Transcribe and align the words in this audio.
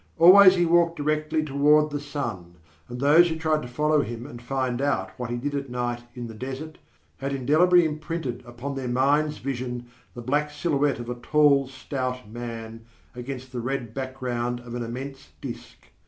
Always 0.17 0.55
he 0.55 0.65
walked 0.65 0.95
directly 0.95 1.43
toward 1.45 1.91
the 1.91 1.99
sun, 1.99 2.55
and 2.89 2.99
those 2.99 3.29
who 3.29 3.35
tried 3.35 3.61
to 3.61 3.67
follow 3.67 4.01
him 4.01 4.25
and 4.25 4.41
find 4.41 4.81
out 4.81 5.11
what 5.19 5.29
he 5.29 5.37
did 5.37 5.53
at 5.53 5.69
night 5.69 6.01
in 6.15 6.25
the 6.25 6.33
desert 6.33 6.79
had 7.17 7.33
indelibly 7.35 7.85
imprinted 7.85 8.41
upon 8.43 8.73
their 8.73 8.87
mind's 8.87 9.37
vision 9.37 9.89
the 10.15 10.23
black 10.23 10.49
silhouette 10.49 10.97
of 10.97 11.07
a 11.11 11.21
tall, 11.21 11.67
stout 11.67 12.27
man 12.27 12.83
against 13.13 13.51
the 13.51 13.61
red 13.61 13.93
background 13.93 14.59
of 14.61 14.73
an 14.73 14.81
immense 14.81 15.33
disk. 15.39 15.77